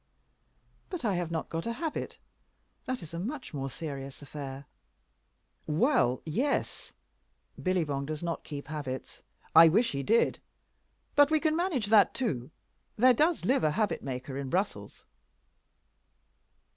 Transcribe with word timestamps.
"But 0.89 1.05
I 1.05 1.13
have 1.13 1.29
not 1.29 1.47
got 1.49 1.67
a 1.67 1.73
habit. 1.73 2.17
That 2.85 3.03
is 3.03 3.13
a 3.13 3.19
much 3.19 3.53
more 3.53 3.69
serious 3.69 4.23
affair." 4.23 4.65
"Well, 5.67 6.23
yes. 6.25 6.93
Billibong 7.61 8.07
does 8.07 8.23
not 8.23 8.43
keep 8.43 8.67
habits: 8.69 9.21
I 9.53 9.69
wish 9.69 9.91
he 9.91 10.01
did. 10.01 10.39
But 11.15 11.29
we 11.29 11.39
can 11.39 11.55
manage 11.55 11.85
that 11.85 12.15
too. 12.15 12.49
There 12.97 13.13
does 13.13 13.45
live 13.45 13.63
a 13.63 13.69
habit 13.77 14.01
maker 14.01 14.37
in 14.39 14.49
Brussels." 14.49 15.05